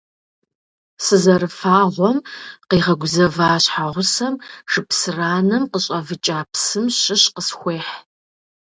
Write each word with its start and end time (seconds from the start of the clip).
Сызэрыфагъуэм 1.03 2.17
къигъэгузэва 2.69 3.49
щхьэгъусэм 3.63 4.33
шыпсыранэм 4.71 5.63
къыщӀэвыкӀа 5.71 6.39
псым 6.51 6.85
щыщ 6.99 7.23
къысхуехь. 7.35 7.93